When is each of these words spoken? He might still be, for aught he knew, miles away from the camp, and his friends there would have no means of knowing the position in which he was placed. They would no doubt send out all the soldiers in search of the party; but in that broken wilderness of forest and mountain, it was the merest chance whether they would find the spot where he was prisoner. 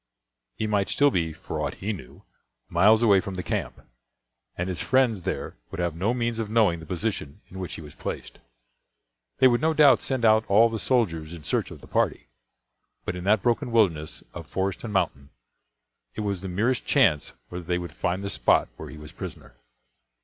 He 0.55 0.65
might 0.65 0.89
still 0.89 1.11
be, 1.11 1.31
for 1.31 1.61
aught 1.61 1.75
he 1.75 1.93
knew, 1.93 2.23
miles 2.69 3.03
away 3.03 3.19
from 3.21 3.35
the 3.35 3.43
camp, 3.43 3.81
and 4.57 4.67
his 4.67 4.81
friends 4.81 5.21
there 5.21 5.57
would 5.69 5.79
have 5.79 5.95
no 5.95 6.11
means 6.11 6.39
of 6.39 6.49
knowing 6.49 6.79
the 6.79 6.87
position 6.87 7.41
in 7.51 7.59
which 7.59 7.75
he 7.75 7.81
was 7.83 7.93
placed. 7.93 8.39
They 9.37 9.47
would 9.47 9.61
no 9.61 9.75
doubt 9.75 10.01
send 10.01 10.25
out 10.25 10.43
all 10.47 10.69
the 10.71 10.79
soldiers 10.79 11.33
in 11.33 11.43
search 11.43 11.69
of 11.69 11.81
the 11.81 11.87
party; 11.87 12.25
but 13.05 13.15
in 13.15 13.25
that 13.25 13.43
broken 13.43 13.71
wilderness 13.71 14.23
of 14.33 14.47
forest 14.47 14.83
and 14.83 14.91
mountain, 14.91 15.29
it 16.15 16.21
was 16.21 16.41
the 16.41 16.47
merest 16.49 16.83
chance 16.83 17.33
whether 17.49 17.63
they 17.65 17.77
would 17.77 17.93
find 17.93 18.23
the 18.23 18.31
spot 18.31 18.69
where 18.77 18.89
he 18.89 18.97
was 18.97 19.11
prisoner. 19.11 19.53